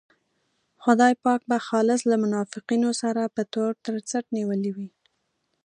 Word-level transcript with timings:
خدای 0.83 1.13
پاک 1.23 1.41
به 1.49 1.57
خالص 1.67 2.01
له 2.09 2.15
منافقینو 2.23 2.89
سره 3.01 3.21
په 3.35 3.41
تور 3.53 3.71
تر 3.85 3.95
څټ 4.09 4.25
نیولی 4.37 4.71
وي. 4.77 4.89